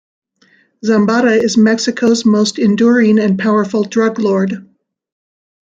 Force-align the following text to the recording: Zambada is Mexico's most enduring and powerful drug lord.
Zambada 0.83 1.39
is 1.43 1.57
Mexico's 1.57 2.25
most 2.25 2.57
enduring 2.57 3.19
and 3.19 3.37
powerful 3.37 3.83
drug 3.83 4.17
lord. 4.17 4.67